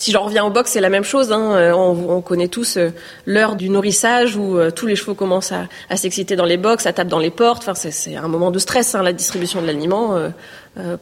Si 0.00 0.12
j'en 0.12 0.22
reviens 0.22 0.46
au 0.46 0.50
box, 0.50 0.70
c'est 0.70 0.80
la 0.80 0.88
même 0.88 1.04
chose. 1.04 1.30
Hein. 1.30 1.52
Euh, 1.52 1.72
on, 1.74 2.22
connaît 2.22 2.48
tous 2.48 2.78
euh, 2.78 2.88
l'heure 3.26 3.54
du 3.54 3.68
nourrissage 3.68 4.34
où 4.34 4.56
euh, 4.56 4.70
tous 4.70 4.86
les 4.86 4.96
chevaux 4.96 5.12
commencent 5.12 5.52
à, 5.52 5.96
s'exciter 5.96 6.36
dans 6.36 6.46
les 6.46 6.56
box, 6.56 6.86
à 6.86 6.94
taper 6.94 7.10
dans 7.10 7.18
les 7.18 7.28
portes. 7.28 7.68
Enfin, 7.68 7.74
c'est 7.74 8.16
un 8.16 8.26
moment 8.26 8.50
de 8.50 8.58
stress, 8.58 8.94
hein, 8.94 9.02
la 9.02 9.12
distribution 9.12 9.60
de 9.60 9.66
l'aliment 9.66 10.18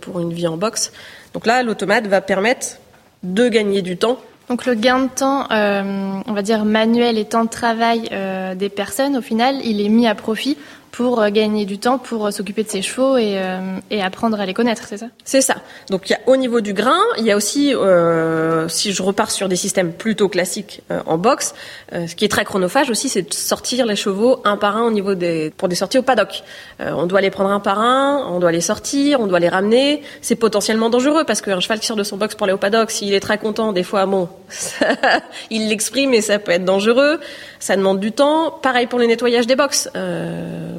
pour 0.00 0.18
une 0.18 0.32
vie 0.32 0.48
en 0.48 0.56
box. 0.56 0.90
Donc 1.32 1.46
là, 1.46 1.62
l'automate 1.62 2.08
va 2.08 2.20
permettre 2.20 2.78
de 3.22 3.48
gagner 3.48 3.82
du 3.82 3.96
temps. 3.96 4.18
Donc 4.48 4.66
le 4.66 4.74
gain 4.74 4.98
de 5.00 5.08
temps, 5.08 5.46
on 5.50 6.32
va 6.32 6.42
dire 6.42 6.64
manuel 6.64 7.18
et 7.18 7.24
temps 7.24 7.44
de 7.44 7.50
travail 7.50 8.10
des 8.56 8.68
personnes, 8.68 9.16
au 9.16 9.22
final, 9.22 9.60
il 9.62 9.80
est 9.80 9.90
mis 9.90 10.08
à 10.08 10.16
profit 10.16 10.56
pour 10.90 11.20
euh, 11.20 11.30
gagner 11.30 11.64
du 11.64 11.78
temps 11.78 11.98
pour 11.98 12.26
euh, 12.26 12.30
s'occuper 12.30 12.62
de 12.62 12.68
ses 12.68 12.82
chevaux 12.82 13.16
et, 13.16 13.34
euh, 13.36 13.78
et 13.90 14.02
apprendre 14.02 14.40
à 14.40 14.46
les 14.46 14.54
connaître, 14.54 14.84
c'est 14.88 14.96
ça? 14.96 15.06
C'est 15.24 15.40
ça. 15.40 15.56
Donc 15.90 16.08
il 16.08 16.12
y 16.12 16.16
a 16.16 16.20
au 16.26 16.36
niveau 16.36 16.60
du 16.60 16.72
grain, 16.72 17.00
il 17.18 17.24
y 17.24 17.32
a 17.32 17.36
aussi, 17.36 17.74
euh, 17.74 18.68
si 18.68 18.92
je 18.92 19.02
repars 19.02 19.30
sur 19.30 19.48
des 19.48 19.56
systèmes 19.56 19.92
plutôt 19.92 20.28
classiques 20.28 20.82
en 21.06 21.18
boxe, 21.18 21.54
ce 21.92 22.14
qui 22.14 22.24
est 22.24 22.28
très 22.28 22.44
chronophage 22.44 22.90
aussi, 22.90 23.08
c'est 23.08 23.22
de 23.22 23.34
sortir 23.34 23.86
les 23.86 23.96
chevaux 23.96 24.40
un 24.44 24.56
par 24.56 24.76
un 24.76 24.82
au 24.82 24.90
niveau 24.90 25.14
des 25.14 25.52
pour 25.56 25.68
des 25.68 25.74
sorties 25.74 25.98
au 25.98 26.02
paddock. 26.02 26.42
on 26.80 27.06
doit 27.06 27.20
les 27.20 27.30
prendre 27.30 27.50
un 27.50 27.60
par 27.60 27.80
un, 27.80 28.26
on 28.28 28.38
doit 28.38 28.52
les 28.52 28.60
sortir, 28.60 29.20
on 29.20 29.26
doit 29.26 29.40
les 29.40 29.48
ramener. 29.48 30.02
C'est 30.20 30.36
potentiellement 30.36 30.90
dangereux 30.90 31.24
parce 31.26 31.40
qu'un 31.40 31.60
cheval 31.60 31.80
qui 31.80 31.86
sort 31.86 31.96
de 31.96 32.02
son 32.02 32.16
box 32.16 32.34
pour 32.34 32.44
aller 32.44 32.52
au 32.52 32.58
paddock, 32.58 32.90
s'il 32.90 33.14
est 33.14 33.20
très 33.20 33.38
content, 33.38 33.72
des 33.72 33.82
fois, 33.82 34.06
bon, 34.06 34.28
il 35.50 35.68
l'exprime 35.68 36.14
et 36.14 36.20
ça 36.20 36.38
peut 36.38 36.52
être 36.52 36.64
dangereux. 36.64 37.20
Ça 37.60 37.76
demande 37.76 38.00
du 38.00 38.12
temps. 38.12 38.50
Pareil 38.50 38.86
pour 38.86 38.98
le 38.98 39.06
nettoyage 39.06 39.46
des 39.46 39.56
box. 39.56 39.90
Euh, 39.96 40.78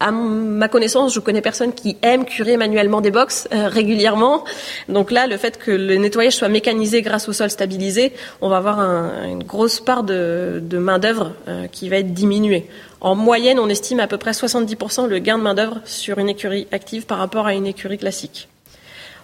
à 0.00 0.10
ma 0.10 0.68
connaissance, 0.68 1.14
je 1.14 1.20
connais 1.20 1.40
personne 1.40 1.72
qui 1.72 1.96
aime 2.02 2.24
curer 2.24 2.56
manuellement 2.56 3.00
des 3.00 3.10
box 3.10 3.48
euh, 3.52 3.68
régulièrement. 3.68 4.44
Donc 4.88 5.10
là, 5.10 5.26
le 5.26 5.36
fait 5.36 5.58
que 5.58 5.70
le 5.70 5.96
nettoyage 5.96 6.34
soit 6.34 6.48
mécanisé 6.48 7.02
grâce 7.02 7.28
au 7.28 7.32
sol 7.32 7.50
stabilisé, 7.50 8.12
on 8.40 8.48
va 8.48 8.58
avoir 8.58 8.78
une 8.78 9.42
grosse 9.42 9.80
part 9.80 10.04
de, 10.04 10.62
main 10.72 10.98
d'œuvre 10.98 11.32
euh, 11.48 11.66
qui 11.66 11.88
va 11.88 11.96
être 11.96 12.12
diminuée. 12.12 12.68
En 13.00 13.14
moyenne, 13.14 13.58
on 13.58 13.68
estime 13.68 14.00
à 14.00 14.06
peu 14.06 14.18
près 14.18 14.32
70% 14.32 15.06
le 15.06 15.18
gain 15.18 15.38
de 15.38 15.42
main 15.42 15.54
d'œuvre 15.54 15.80
sur 15.84 16.18
une 16.18 16.28
écurie 16.28 16.66
active 16.72 17.06
par 17.06 17.18
rapport 17.18 17.46
à 17.46 17.54
une 17.54 17.66
écurie 17.66 17.98
classique. 17.98 18.48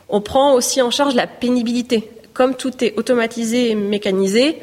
On 0.08 0.20
prend 0.20 0.54
aussi 0.54 0.82
en 0.82 0.90
charge 0.90 1.14
la 1.14 1.26
pénibilité. 1.26 2.10
Comme 2.32 2.56
tout 2.56 2.84
est 2.84 2.98
automatisé 2.98 3.70
et 3.70 3.74
mécanisé, 3.74 4.60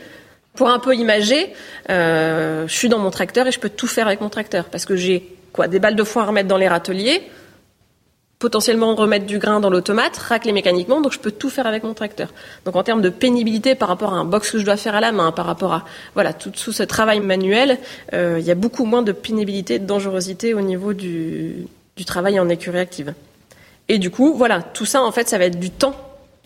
pour 0.55 0.69
un 0.69 0.79
peu 0.79 0.95
imager, 0.95 1.53
euh, 1.89 2.67
je 2.67 2.73
suis 2.73 2.89
dans 2.89 2.99
mon 2.99 3.11
tracteur 3.11 3.47
et 3.47 3.51
je 3.51 3.59
peux 3.59 3.69
tout 3.69 3.87
faire 3.87 4.07
avec 4.07 4.21
mon 4.21 4.29
tracteur 4.29 4.65
parce 4.65 4.85
que 4.85 4.95
j'ai 4.95 5.35
quoi 5.53 5.67
Des 5.67 5.79
balles 5.79 5.95
de 5.95 6.03
foin 6.03 6.23
à 6.23 6.25
remettre 6.27 6.47
dans 6.47 6.57
les 6.57 6.67
râteliers, 6.67 7.21
potentiellement 8.39 8.95
remettre 8.95 9.25
du 9.25 9.37
grain 9.37 9.59
dans 9.59 9.69
l'automate, 9.69 10.17
racler 10.17 10.51
mécaniquement, 10.51 10.99
donc 11.01 11.13
je 11.13 11.19
peux 11.19 11.31
tout 11.31 11.49
faire 11.49 11.67
avec 11.67 11.83
mon 11.83 11.93
tracteur. 11.93 12.33
Donc 12.65 12.75
en 12.75 12.83
termes 12.83 13.01
de 13.01 13.09
pénibilité 13.09 13.75
par 13.75 13.87
rapport 13.87 14.13
à 14.13 14.17
un 14.17 14.25
box 14.25 14.51
que 14.51 14.57
je 14.59 14.65
dois 14.65 14.77
faire 14.77 14.95
à 14.95 15.01
la 15.01 15.11
main, 15.11 15.31
par 15.31 15.45
rapport 15.45 15.73
à 15.73 15.85
voilà 16.15 16.33
tout, 16.33 16.51
ce 16.53 16.83
travail 16.83 17.19
manuel, 17.19 17.77
euh, 18.13 18.37
il 18.39 18.45
y 18.45 18.51
a 18.51 18.55
beaucoup 18.55 18.85
moins 18.85 19.03
de 19.03 19.11
pénibilité, 19.11 19.79
de 19.79 19.85
dangerosité 19.85 20.53
au 20.53 20.61
niveau 20.61 20.93
du, 20.93 21.67
du 21.95 22.05
travail 22.05 22.39
en 22.39 22.49
écurie 22.49 22.79
active. 22.79 23.13
Et 23.89 23.99
du 23.99 24.09
coup, 24.09 24.33
voilà, 24.35 24.61
tout 24.61 24.85
ça 24.85 25.01
en 25.01 25.11
fait, 25.11 25.29
ça 25.29 25.37
va 25.37 25.45
être 25.45 25.59
du 25.59 25.69
temps 25.69 25.95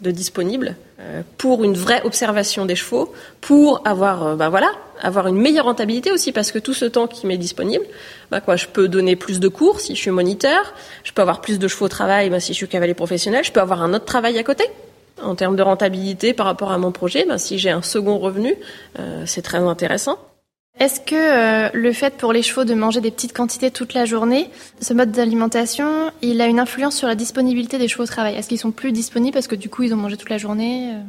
de 0.02 0.12
disponible 0.12 0.76
euh, 1.00 1.22
pour 1.38 1.64
une 1.64 1.74
vraie 1.74 2.02
observation 2.04 2.66
des 2.66 2.76
chevaux, 2.76 3.14
pour 3.42 3.82
avoir, 3.86 4.36
bah 4.36 4.50
voilà, 4.50 4.72
avoir 5.02 5.28
une 5.28 5.38
meilleure 5.38 5.66
rentabilité 5.66 6.12
aussi, 6.12 6.32
parce 6.32 6.52
que 6.52 6.60
tout 6.60 6.74
ce 6.74 6.86
temps 6.86 7.08
qui 7.08 7.28
m'est 7.28 7.38
disponible, 7.38 7.86
bah 8.32 8.42
quoi, 8.42 8.56
je 8.56 8.68
peux 8.68 8.88
donner 8.88 9.16
plus 9.16 9.40
de 9.40 9.48
cours 9.48 9.80
si 9.80 9.96
je 9.96 10.02
suis 10.02 10.12
moniteur, 10.12 10.74
je 11.04 11.12
peux 11.12 11.22
avoir 11.22 11.42
plus 11.42 11.60
de 11.60 11.68
chevaux 11.68 11.86
au 11.86 11.90
travail 11.90 12.30
bah, 12.30 12.40
si 12.40 12.54
je 12.54 12.58
suis 12.58 12.68
cavalier 12.68 12.94
professionnel, 12.94 13.44
je 13.44 13.52
peux 13.52 13.62
avoir 13.62 13.82
un 13.82 13.94
autre 13.94 14.06
travail 14.06 14.38
à 14.38 14.44
côté. 14.44 14.66
En 15.24 15.36
termes 15.36 15.56
de 15.56 15.62
rentabilité 15.62 16.34
par 16.34 16.46
rapport 16.46 16.72
à 16.72 16.78
mon 16.78 16.92
projet, 16.92 17.26
bah, 17.26 17.38
si 17.38 17.58
j'ai 17.58 17.72
un 17.72 17.82
second 17.82 18.20
revenu, 18.20 18.56
euh, 19.00 19.24
c'est 19.26 19.42
très 19.42 19.60
intéressant. 19.60 20.18
Est-ce 20.78 21.00
que 21.00 21.16
euh, 21.16 21.70
le 21.74 21.94
fait 21.94 22.16
pour 22.16 22.34
les 22.34 22.42
chevaux 22.42 22.66
de 22.66 22.74
manger 22.74 23.00
des 23.00 23.10
petites 23.10 23.32
quantités 23.32 23.72
toute 23.72 23.94
la 23.94 24.04
journée, 24.04 24.50
ce 24.82 24.94
mode 24.94 25.12
d'alimentation, 25.12 26.12
il 26.22 26.42
a 26.42 26.48
une 26.48 26.60
influence 26.60 26.98
sur 26.98 27.08
la 27.08 27.16
disponibilité 27.16 27.78
des 27.78 27.88
chevaux 27.88 28.04
au 28.04 28.08
travail? 28.08 28.36
Est-ce 28.36 28.50
qu'ils 28.50 28.60
sont 28.60 28.72
plus 28.72 28.92
disponibles 28.92 29.34
parce 29.34 29.48
que 29.48 29.56
du 29.56 29.70
coup 29.70 29.84
ils 29.84 29.94
ont 29.94 29.98
mangé 29.98 30.18
toute 30.18 30.30
la 30.30 30.38
journée 30.38 30.92
euh? 30.92 31.00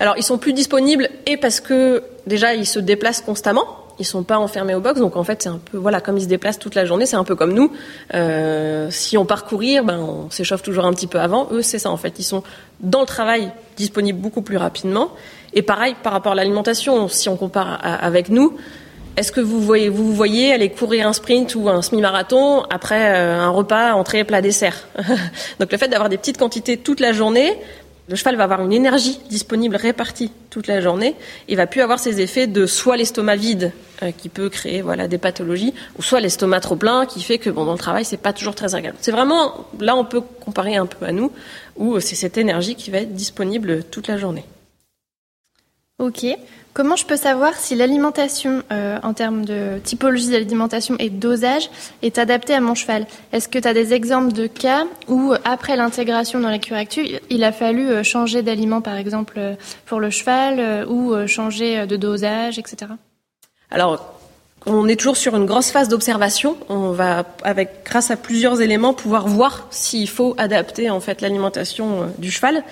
Alors 0.00 0.14
ils 0.16 0.24
sont 0.24 0.38
plus 0.38 0.52
disponibles 0.52 1.08
et 1.26 1.36
parce 1.36 1.60
que 1.60 2.02
déjà 2.26 2.54
ils 2.54 2.66
se 2.66 2.80
déplacent 2.80 3.20
constamment. 3.20 3.78
Ils 4.00 4.04
sont 4.04 4.24
pas 4.24 4.38
enfermés 4.38 4.74
au 4.74 4.80
box, 4.80 4.98
donc 4.98 5.16
en 5.16 5.22
fait 5.22 5.42
c'est 5.42 5.50
un 5.50 5.60
peu 5.70 5.78
voilà 5.78 6.00
comme 6.00 6.16
ils 6.16 6.24
se 6.24 6.26
déplacent 6.26 6.58
toute 6.58 6.74
la 6.74 6.84
journée, 6.84 7.06
c'est 7.06 7.14
un 7.14 7.22
peu 7.22 7.36
comme 7.36 7.52
nous. 7.52 7.70
Euh, 8.14 8.88
si 8.90 9.16
on 9.16 9.24
part 9.24 9.44
courir, 9.44 9.84
ben 9.84 10.00
on 10.00 10.30
s'échauffe 10.30 10.62
toujours 10.62 10.84
un 10.84 10.92
petit 10.92 11.06
peu 11.06 11.20
avant. 11.20 11.46
Eux 11.52 11.62
c'est 11.62 11.78
ça 11.78 11.90
en 11.90 11.96
fait, 11.96 12.14
ils 12.18 12.24
sont 12.24 12.42
dans 12.80 13.00
le 13.00 13.06
travail 13.06 13.52
disponibles 13.76 14.18
beaucoup 14.18 14.42
plus 14.42 14.56
rapidement. 14.56 15.10
Et 15.54 15.62
pareil 15.62 15.94
par 16.02 16.12
rapport 16.12 16.32
à 16.32 16.34
l'alimentation, 16.34 17.06
si 17.06 17.28
on 17.28 17.36
compare 17.36 17.78
avec 17.82 18.30
nous, 18.30 18.56
est-ce 19.16 19.30
que 19.30 19.40
vous 19.40 19.60
voyez, 19.60 19.88
vous 19.88 20.12
voyez 20.12 20.52
aller 20.52 20.70
courir 20.70 21.06
un 21.06 21.12
sprint 21.12 21.54
ou 21.54 21.68
un 21.68 21.82
semi-marathon 21.82 22.62
après 22.70 23.14
euh, 23.14 23.40
un 23.40 23.50
repas, 23.50 23.92
entrée, 23.92 24.24
plat, 24.24 24.40
dessert 24.40 24.88
Donc 25.60 25.70
le 25.70 25.78
fait 25.78 25.88
d'avoir 25.88 26.08
des 26.08 26.16
petites 26.16 26.38
quantités 26.38 26.78
toute 26.78 27.00
la 27.00 27.12
journée, 27.12 27.58
le 28.08 28.16
cheval 28.16 28.36
va 28.36 28.44
avoir 28.44 28.62
une 28.62 28.72
énergie 28.72 29.20
disponible 29.28 29.76
répartie 29.76 30.32
toute 30.50 30.66
la 30.66 30.80
journée 30.80 31.14
et 31.48 31.56
va 31.56 31.66
plus 31.66 31.82
avoir 31.82 31.98
ces 31.98 32.20
effets 32.20 32.46
de 32.46 32.66
soit 32.66 32.96
l'estomac 32.96 33.36
vide 33.36 33.72
euh, 34.02 34.10
qui 34.16 34.28
peut 34.28 34.48
créer 34.48 34.82
voilà 34.82 35.08
des 35.08 35.18
pathologies 35.18 35.74
ou 35.98 36.02
soit 36.02 36.20
l'estomac 36.20 36.60
trop 36.60 36.76
plein 36.76 37.06
qui 37.06 37.22
fait 37.22 37.38
que 37.38 37.50
bon 37.50 37.64
dans 37.64 37.72
le 37.72 37.78
travail 37.78 38.04
c'est 38.04 38.16
pas 38.16 38.32
toujours 38.32 38.54
très 38.54 38.74
agréable. 38.74 38.98
C'est 39.00 39.12
vraiment 39.12 39.68
là 39.78 39.94
on 39.94 40.04
peut 40.04 40.22
comparer 40.40 40.76
un 40.76 40.86
peu 40.86 41.04
à 41.04 41.12
nous 41.12 41.32
où 41.76 42.00
c'est 42.00 42.16
cette 42.16 42.38
énergie 42.38 42.74
qui 42.74 42.90
va 42.90 42.98
être 42.98 43.14
disponible 43.14 43.84
toute 43.84 44.08
la 44.08 44.16
journée. 44.16 44.44
Ok. 45.98 46.26
Comment 46.74 46.96
je 46.96 47.04
peux 47.04 47.16
savoir 47.16 47.54
si 47.54 47.74
l'alimentation, 47.74 48.62
euh, 48.72 48.98
en 49.02 49.12
termes 49.12 49.44
de 49.44 49.78
typologie 49.84 50.30
d'alimentation 50.30 50.96
et 50.98 51.10
dosage, 51.10 51.68
est 52.00 52.16
adaptée 52.16 52.54
à 52.54 52.60
mon 52.62 52.74
cheval? 52.74 53.06
Est-ce 53.32 53.46
que 53.46 53.58
tu 53.58 53.68
as 53.68 53.74
des 53.74 53.92
exemples 53.92 54.32
de 54.32 54.46
cas 54.46 54.86
où, 55.06 55.34
après 55.44 55.76
l'intégration 55.76 56.40
dans 56.40 56.48
la 56.48 56.58
cure 56.58 56.76
active, 56.76 57.20
il 57.28 57.44
a 57.44 57.52
fallu 57.52 57.90
euh, 57.90 58.02
changer 58.02 58.40
d'aliment, 58.40 58.80
par 58.80 58.96
exemple, 58.96 59.34
euh, 59.36 59.54
pour 59.84 60.00
le 60.00 60.08
cheval, 60.08 60.86
ou 60.88 61.14
changer 61.26 61.86
de 61.86 61.96
dosage, 61.96 62.58
etc. 62.58 62.92
Alors, 63.70 64.18
on 64.64 64.88
est 64.88 64.96
toujours 64.96 65.18
sur 65.18 65.36
une 65.36 65.44
grosse 65.44 65.70
phase 65.70 65.88
d'observation. 65.88 66.56
On 66.70 66.92
va, 66.92 67.24
avec, 67.42 67.84
grâce 67.84 68.10
à 68.10 68.16
plusieurs 68.16 68.62
éléments, 68.62 68.94
pouvoir 68.94 69.28
voir 69.28 69.66
s'il 69.70 70.08
faut 70.08 70.34
adapter 70.38 70.88
en 70.88 71.00
fait 71.00 71.20
l'alimentation 71.20 72.12
du 72.18 72.30
cheval. 72.30 72.64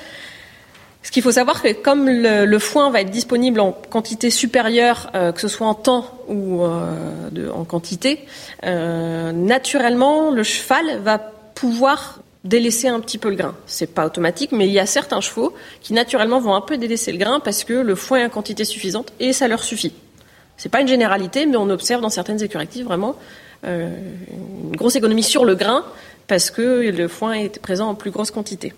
Ce 1.03 1.11
qu'il 1.11 1.23
faut 1.23 1.33
savoir, 1.33 1.63
que 1.63 1.73
comme 1.73 2.09
le, 2.09 2.59
foin 2.59 2.91
va 2.91 3.01
être 3.01 3.11
disponible 3.11 3.61
en 3.61 3.73
quantité 3.73 4.31
supérieure, 4.31 5.11
euh, 5.15 5.33
que 5.33 5.41
ce 5.41 5.49
soit 5.49 5.67
en 5.67 5.75
temps 5.75 6.07
ou 6.29 6.63
euh, 6.63 7.51
en 7.55 7.65
quantité, 7.65 8.27
euh, 8.65 9.33
naturellement, 9.33 10.31
le 10.31 10.43
cheval 10.43 11.01
va 11.03 11.19
pouvoir 11.19 12.21
délaisser 12.45 12.89
un 12.89 13.01
petit 13.01 13.19
peu 13.19 13.31
le 13.31 13.37
grain. 13.37 13.55
C'est 13.67 13.95
pas 13.95 14.07
automatique, 14.07 14.53
mais 14.53 14.67
il 14.67 14.73
y 14.73 14.79
a 14.79 14.87
certains 14.87 15.21
chevaux 15.21 15.55
qui 15.81 15.95
naturellement 15.95 16.41
vont 16.41 16.55
un 16.55 16.61
peu 16.61 16.77
délaisser 16.77 17.13
le 17.13 17.19
grain 17.19 17.41
parce 17.41 17.65
que 17.65 17.73
le 17.73 17.95
foin 17.95 18.19
est 18.19 18.25
en 18.27 18.31
quantité 18.31 18.65
suffisante 18.65 19.13
et 19.21 19.33
ça 19.33 19.49
leur 19.49 19.63
suffit. 19.63 19.95
C'est 20.57 20.71
pas 20.71 20.83
une 20.83 20.89
généralité, 20.89 21.47
mais 21.47 21.57
on 21.57 21.71
observe 21.71 22.03
dans 22.03 22.11
certaines 22.11 22.43
écuries 22.43 22.83
vraiment 22.83 23.17
une 23.63 24.75
grosse 24.75 24.97
économie 24.97 25.23
sur 25.23 25.45
le 25.45 25.55
grain 25.55 25.85
parce 26.29 26.51
que 26.51 26.91
le 26.91 27.09
foin 27.09 27.33
est 27.33 27.59
présent 27.61 27.89
en 27.89 27.95
plus 27.95 28.11
grosse 28.11 28.31
quantité. 28.31 28.73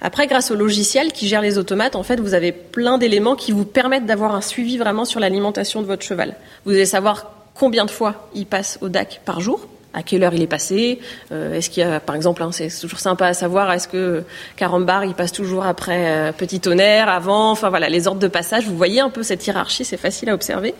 Après, 0.00 0.26
grâce 0.26 0.50
au 0.50 0.54
logiciel 0.54 1.12
qui 1.12 1.26
gère 1.26 1.42
les 1.42 1.58
automates, 1.58 1.96
en 1.96 2.02
fait, 2.02 2.20
vous 2.20 2.34
avez 2.34 2.52
plein 2.52 2.98
d'éléments 2.98 3.34
qui 3.34 3.52
vous 3.52 3.64
permettent 3.64 4.06
d'avoir 4.06 4.34
un 4.34 4.40
suivi 4.40 4.78
vraiment 4.78 5.04
sur 5.04 5.18
l'alimentation 5.18 5.82
de 5.82 5.86
votre 5.86 6.04
cheval. 6.04 6.36
Vous 6.64 6.72
allez 6.72 6.86
savoir 6.86 7.32
combien 7.54 7.84
de 7.84 7.90
fois 7.90 8.28
il 8.34 8.46
passe 8.46 8.78
au 8.80 8.88
DAC 8.88 9.20
par 9.24 9.40
jour, 9.40 9.66
à 9.94 10.02
quelle 10.04 10.22
heure 10.22 10.34
il 10.34 10.42
est 10.42 10.46
passé, 10.46 11.00
euh, 11.32 11.54
est-ce 11.54 11.70
qu'il 11.70 11.82
y 11.82 11.86
a, 11.86 11.98
par 11.98 12.14
exemple, 12.14 12.42
hein, 12.42 12.50
c'est 12.52 12.68
toujours 12.68 13.00
sympa 13.00 13.26
à 13.26 13.34
savoir, 13.34 13.72
est-ce 13.72 13.88
que 13.88 14.22
Carambar, 14.56 15.04
il 15.04 15.14
passe 15.14 15.32
toujours 15.32 15.66
après 15.66 16.10
euh, 16.10 16.32
Petit 16.32 16.60
Tonnerre, 16.60 17.08
avant, 17.08 17.50
enfin 17.50 17.68
voilà, 17.68 17.88
les 17.88 18.06
ordres 18.06 18.20
de 18.20 18.28
passage, 18.28 18.66
vous 18.66 18.76
voyez 18.76 19.00
un 19.00 19.10
peu 19.10 19.24
cette 19.24 19.44
hiérarchie, 19.44 19.84
c'est 19.84 19.96
facile 19.96 20.28
à 20.30 20.34
observer. 20.34 20.74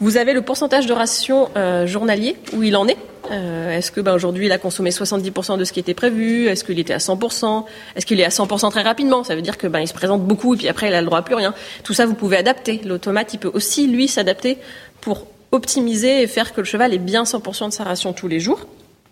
Vous 0.00 0.16
avez 0.16 0.32
le 0.32 0.42
pourcentage 0.42 0.86
de 0.86 0.92
ration 0.92 1.50
euh, 1.56 1.86
journalier, 1.86 2.36
où 2.52 2.62
il 2.62 2.76
en 2.76 2.88
est. 2.88 2.96
Euh, 3.30 3.76
est-ce 3.76 3.92
que 3.92 4.00
ben, 4.00 4.14
aujourd'hui 4.14 4.46
il 4.46 4.52
a 4.52 4.58
consommé 4.58 4.90
70% 4.90 5.56
de 5.58 5.64
ce 5.64 5.72
qui 5.72 5.80
était 5.80 5.94
prévu? 5.94 6.48
Est-ce 6.48 6.64
qu'il 6.64 6.78
était 6.78 6.92
à 6.92 6.98
100% 6.98 7.64
Est-ce 7.94 8.04
qu'il 8.04 8.20
est 8.20 8.24
à 8.24 8.30
100% 8.30 8.70
très 8.70 8.82
rapidement? 8.82 9.22
Ça 9.24 9.36
veut 9.36 9.42
dire 9.42 9.58
que 9.58 9.66
ben, 9.66 9.80
il 9.80 9.88
se 9.88 9.94
présente 9.94 10.22
beaucoup 10.22 10.54
et 10.54 10.56
puis 10.56 10.68
après 10.68 10.88
il 10.88 10.94
a 10.94 11.00
le 11.00 11.06
droit 11.06 11.18
à 11.18 11.22
plus 11.22 11.36
rien. 11.36 11.54
Tout 11.84 11.94
ça 11.94 12.04
vous 12.04 12.14
pouvez 12.14 12.36
adapter. 12.36 12.80
L'automate 12.84 13.32
il 13.32 13.38
peut 13.38 13.50
aussi 13.54 13.86
lui 13.86 14.08
s'adapter 14.08 14.58
pour 15.00 15.26
optimiser 15.52 16.22
et 16.22 16.26
faire 16.26 16.52
que 16.52 16.60
le 16.60 16.64
cheval 16.64 16.92
ait 16.94 16.98
bien 16.98 17.22
100% 17.22 17.66
de 17.68 17.72
sa 17.72 17.84
ration 17.84 18.12
tous 18.12 18.28
les 18.28 18.40
jours. 18.40 18.66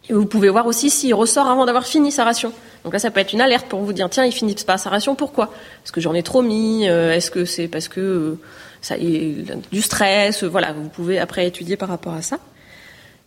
Et 0.08 0.12
vous 0.12 0.26
pouvez 0.26 0.48
voir 0.48 0.66
aussi 0.66 0.90
s'il 0.90 1.14
ressort 1.14 1.46
avant 1.46 1.66
d'avoir 1.66 1.86
fini 1.86 2.10
sa 2.10 2.24
ration. 2.24 2.52
Donc 2.82 2.94
là, 2.94 2.98
ça 2.98 3.10
peut 3.10 3.20
être 3.20 3.32
une 3.32 3.40
alerte 3.40 3.68
pour 3.68 3.80
vous 3.80 3.92
dire 3.92 4.08
tiens, 4.10 4.24
il 4.24 4.32
finit 4.32 4.56
pas 4.66 4.78
sa 4.78 4.90
ration. 4.90 5.14
Pourquoi? 5.14 5.52
Est-ce 5.84 5.92
que 5.92 6.00
j'en 6.00 6.14
ai 6.14 6.22
trop 6.22 6.42
mis? 6.42 6.88
Euh, 6.88 7.12
Est-ce 7.12 7.30
que 7.30 7.44
c'est 7.44 7.68
parce 7.68 7.86
que 7.86 8.36
du 9.70 9.82
stress, 9.82 10.44
voilà, 10.44 10.72
vous 10.72 10.88
pouvez 10.88 11.18
après 11.18 11.46
étudier 11.46 11.76
par 11.76 11.88
rapport 11.88 12.14
à 12.14 12.22
ça. 12.22 12.38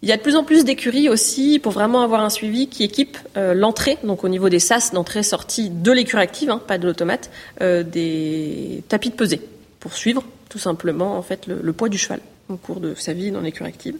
Il 0.04 0.10
y 0.10 0.12
a 0.12 0.18
de 0.18 0.22
plus 0.22 0.36
en 0.36 0.44
plus 0.44 0.66
d'écuries 0.66 1.08
aussi 1.08 1.60
pour 1.60 1.72
vraiment 1.72 2.02
avoir 2.02 2.20
un 2.22 2.30
suivi 2.30 2.68
qui 2.68 2.84
équipe 2.84 3.18
euh, 3.38 3.54
l'entrée, 3.54 3.98
donc 4.04 4.26
au 4.26 4.28
niveau 4.28 4.50
des 4.50 4.60
sas 4.60 4.92
d'entrée-sortie 4.92 5.70
de 5.70 5.92
l'écurie 5.94 6.22
active, 6.22 6.50
hein, 6.50 6.62
pas 6.68 6.78
de 6.78 6.86
l'automate, 6.86 7.32
euh, 7.62 7.84
des 7.84 8.84
tapis 8.90 9.12
de 9.12 9.16
pesée 9.16 9.40
pour 9.80 9.94
suivre 9.94 10.26
tout 10.50 10.60
simplement 10.60 11.18
en 11.18 11.22
fait 11.22 11.48
le, 11.48 11.72
poids 11.72 11.88
du 11.88 11.98
cheval 11.98 12.20
au 12.50 12.58
cours 12.58 12.82
de 12.82 12.96
sa 12.96 13.14
vie 13.14 13.32
dans 13.32 13.40
l'écurie 13.40 13.70
active. 13.70 13.96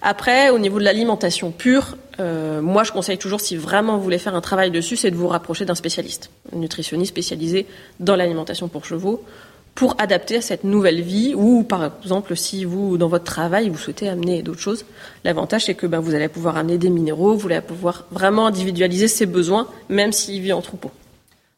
Après, 0.00 0.48
au 0.48 0.58
niveau 0.58 0.78
de 0.78 0.84
l'alimentation 0.84 1.50
pure, 1.50 1.98
euh, 2.20 2.62
moi 2.62 2.82
je 2.82 2.92
conseille 2.92 3.18
toujours, 3.18 3.42
si 3.42 3.54
vraiment 3.54 3.98
vous 3.98 4.02
voulez 4.02 4.18
faire 4.18 4.34
un 4.34 4.40
travail 4.40 4.70
dessus, 4.70 4.96
c'est 4.96 5.10
de 5.10 5.16
vous 5.16 5.28
rapprocher 5.28 5.66
d'un 5.66 5.74
spécialiste, 5.74 6.30
un 6.54 6.58
nutritionniste 6.58 7.10
spécialisé 7.10 7.66
dans 8.00 8.16
l'alimentation 8.16 8.68
pour 8.68 8.86
chevaux, 8.86 9.22
pour 9.74 9.96
adapter 9.98 10.36
à 10.36 10.40
cette 10.40 10.64
nouvelle 10.64 11.00
vie 11.00 11.34
ou 11.36 11.62
par 11.62 11.92
exemple 12.02 12.36
si 12.36 12.64
vous 12.64 12.96
dans 12.96 13.08
votre 13.08 13.24
travail 13.24 13.68
vous 13.68 13.78
souhaitez 13.78 14.08
amener 14.08 14.42
d'autres 14.42 14.60
choses 14.60 14.84
l'avantage 15.24 15.64
c'est 15.64 15.74
que 15.74 15.86
ben, 15.86 16.00
vous 16.00 16.14
allez 16.14 16.28
pouvoir 16.28 16.56
amener 16.56 16.78
des 16.78 16.90
minéraux 16.90 17.34
vous 17.34 17.46
allez 17.48 17.60
pouvoir 17.60 18.06
vraiment 18.10 18.46
individualiser 18.46 19.08
ses 19.08 19.26
besoins 19.26 19.66
même 19.88 20.12
s'il 20.12 20.40
vit 20.42 20.52
en 20.52 20.62
troupeau 20.62 20.90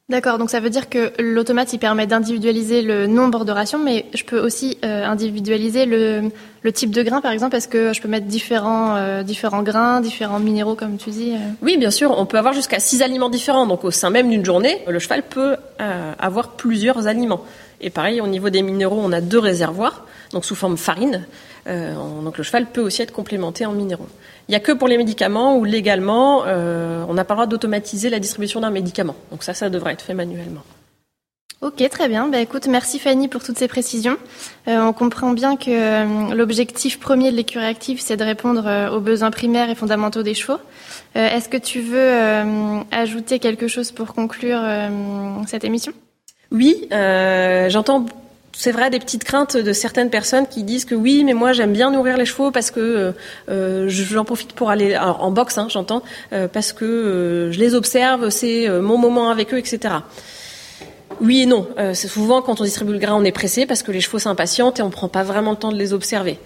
D'accord, 0.09 0.39
donc 0.39 0.51
ça 0.51 0.61
veut 0.61 0.71
dire 0.71 0.89
que 0.89 1.13
l'automate 1.21 1.73
il 1.73 1.81
permet 1.81 2.07
d'individualiser 2.07 2.81
le 2.81 3.09
nombre 3.09 3.45
de 3.45 3.51
rations, 3.51 3.81
mais 3.81 4.07
je 4.15 4.23
peux 4.23 4.39
aussi 4.39 4.79
euh, 4.85 5.05
individualiser 5.05 5.85
le, 5.85 6.31
le, 6.63 6.73
type 6.73 6.93
de 6.93 7.03
grain, 7.03 7.21
par 7.21 7.33
exemple. 7.33 7.57
Est-ce 7.57 7.67
que 7.67 7.93
je 7.93 8.01
peux 8.01 8.07
mettre 8.07 8.27
différents, 8.27 8.95
euh, 8.95 9.25
différents 9.25 9.65
grains, 9.65 10.01
différents 10.01 10.39
minéraux, 10.39 10.77
comme 10.77 10.97
tu 10.97 11.11
dis 11.11 11.33
euh? 11.33 11.39
Oui, 11.61 11.77
bien 11.77 11.91
sûr. 11.91 12.17
On 12.17 12.25
peut 12.25 12.39
avoir 12.39 12.55
jusqu'à 12.55 12.79
six 12.79 13.03
aliments 13.03 13.31
différents. 13.31 13.67
Donc 13.67 13.83
au 13.83 13.91
sein 13.91 14.11
même 14.11 14.31
d'une 14.31 14.45
journée, 14.45 14.79
le 14.87 15.01
cheval 15.01 15.25
peut 15.25 15.57
avoir 16.21 16.51
plusieurs 16.53 17.09
aliments. 17.09 17.43
Et 17.81 17.91
pareil, 17.91 18.21
au 18.21 18.29
niveau 18.29 18.49
des 18.49 18.63
minéraux, 18.63 19.01
on 19.03 19.11
a 19.11 19.21
deux 19.21 19.41
réservoirs, 19.41 20.07
donc 20.33 20.45
sous 20.45 20.55
forme 20.55 20.77
farine. 20.77 21.27
Euh, 21.67 21.95
donc 22.23 22.39
le 22.39 22.45
cheval 22.45 22.67
peut 22.67 22.81
aussi 22.81 23.03
être 23.03 23.13
complémenté 23.13 23.67
en 23.67 23.73
minéraux. 23.73 24.09
Il 24.49 24.53
n'y 24.53 24.57
a 24.57 24.61
que 24.61 24.73
pour 24.73 24.89
les 24.89 24.97
médicaments 24.97 25.57
où 25.57 25.65
légalement, 25.65 26.45
euh, 26.47 27.05
on 27.09 27.15
n'a 27.15 27.25
pas 27.25 27.35
le 27.35 27.39
droit 27.39 27.47
d'automatiser 27.47 28.11
la 28.11 28.21
distribution 28.21 28.61
d'un 28.61 28.71
médicament. 28.71 29.17
Donc 29.31 29.43
ça, 29.43 29.55
ça 29.55 29.69
devrait 29.69 29.93
être 29.93 30.03
fait 30.03 30.15
manuellement. 30.15 30.63
Ok, 31.63 31.83
très 31.89 32.09
bien. 32.09 32.29
Bah, 32.29 32.39
écoute, 32.39 32.67
merci 32.69 32.99
Fanny 32.99 33.29
pour 33.29 33.43
toutes 33.43 33.59
ces 33.59 33.67
précisions. 33.67 34.19
Euh, 34.69 34.79
on 34.81 34.93
comprend 34.93 35.33
bien 35.33 35.57
que 35.57 36.35
l'objectif 36.35 37.01
premier 37.01 37.33
de 37.33 37.37
l'écurie 37.37 37.65
active, 37.65 37.99
c'est 38.01 38.19
de 38.19 38.25
répondre 38.25 38.91
aux 38.95 39.01
besoins 39.01 39.31
primaires 39.31 39.71
et 39.71 39.75
fondamentaux 39.75 40.23
des 40.23 40.35
chevaux. 40.35 40.61
Est-ce 41.15 41.49
que 41.49 41.57
tu 41.57 41.81
veux 41.81 42.13
ajouter 42.93 43.39
quelque 43.39 43.69
chose 43.69 43.91
pour 43.91 44.13
conclure 44.13 44.61
cette 45.47 45.65
émission? 45.65 45.93
Oui, 46.53 46.89
j'entends 46.91 48.05
c'est 48.59 48.73
vrai 48.73 48.89
des 48.89 48.99
petites 48.99 49.25
craintes 49.25 49.57
de 49.57 49.73
certaines 49.75 50.09
personnes 50.09 50.47
qui 50.47 50.63
disent 50.63 50.87
que 50.87 50.95
oui, 50.95 51.25
mais 51.25 51.35
moi 51.35 51.53
j'aime 51.53 51.73
bien 51.73 51.91
nourrir 51.91 52.17
les 52.17 52.25
chevaux 52.25 52.51
parce 52.51 52.71
que 52.71 52.81
euh, 52.81 53.13
euh 53.51 53.89
j'en 53.89 54.25
profite 54.25 54.55
pour 54.55 54.71
aller 54.71 54.97
en 54.97 55.31
boxe, 55.31 55.59
hein, 55.59 55.69
j'entends, 55.71 56.03
euh, 56.33 56.49
parce 56.49 56.73
que 56.73 57.51
je 57.53 57.59
les 57.59 57.75
observe, 57.75 58.31
c'est 58.31 58.69
mon 58.81 58.97
moment 58.97 59.29
avec 59.29 59.53
eux, 59.53 59.59
etc. 59.59 59.97
Oui 61.21 61.43
et 61.43 61.47
non. 61.47 61.69
c'est 61.93 62.09
souvent 62.09 62.43
quand 62.43 62.61
on 62.61 62.65
distribue 62.65 62.93
le 62.93 62.99
grain, 62.99 63.15
on 63.15 63.25
est 63.25 63.33
pressé 63.33 63.67
parce 63.67 63.83
que 63.83 63.93
les 63.93 64.01
chevaux 64.01 64.19
s'impatientent 64.19 64.81
et 64.81 64.83
on 64.83 64.91
prend 64.91 65.09
pas 65.09 65.23
vraiment 65.23 65.53
le 65.53 65.57
temps 65.57 65.73
de 65.73 65.79
les 65.79 65.93
observer. 65.93 66.39